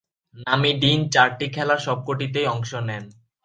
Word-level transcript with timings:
নামি 0.45 0.71
ডিন 0.81 0.99
চারটি 1.13 1.47
খেলার 1.55 1.79
সবকটিতেই 1.85 2.47
অংশ 2.53 2.71
নেন। 2.87 3.03